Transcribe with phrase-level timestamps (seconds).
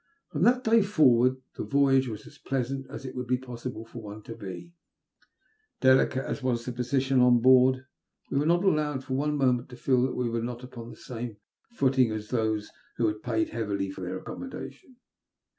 [0.31, 4.01] From that day forward the voyage was as pleasant as it would be possible for
[4.01, 4.73] one to be.
[5.79, 7.85] Delicate as was our position on board,
[8.31, 10.95] we were not allowed for one moment to feel that we were not upon the
[10.95, 12.27] same 312 THB LUST 07 HATB« footing as
[12.63, 14.95] those who had paid heavily for their accommodation.